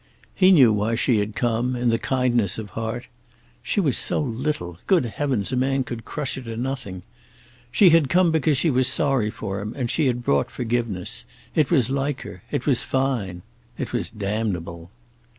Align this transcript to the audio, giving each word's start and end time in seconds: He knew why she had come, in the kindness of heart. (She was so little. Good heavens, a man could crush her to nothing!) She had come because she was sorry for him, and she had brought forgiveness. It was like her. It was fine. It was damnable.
He 0.33 0.49
knew 0.51 0.73
why 0.73 0.95
she 0.95 1.19
had 1.19 1.35
come, 1.35 1.75
in 1.75 1.89
the 1.89 1.99
kindness 1.99 2.57
of 2.57 2.71
heart. 2.71 3.05
(She 3.61 3.79
was 3.79 3.99
so 3.99 4.19
little. 4.19 4.79
Good 4.87 5.05
heavens, 5.05 5.51
a 5.51 5.55
man 5.55 5.83
could 5.83 6.05
crush 6.05 6.33
her 6.33 6.41
to 6.41 6.57
nothing!) 6.57 7.03
She 7.71 7.91
had 7.91 8.09
come 8.09 8.31
because 8.31 8.57
she 8.57 8.71
was 8.71 8.87
sorry 8.87 9.29
for 9.29 9.59
him, 9.59 9.75
and 9.77 9.91
she 9.91 10.07
had 10.07 10.23
brought 10.23 10.49
forgiveness. 10.49 11.23
It 11.53 11.69
was 11.69 11.91
like 11.91 12.21
her. 12.21 12.41
It 12.49 12.65
was 12.65 12.81
fine. 12.81 13.43
It 13.77 13.93
was 13.93 14.09
damnable. 14.09 14.89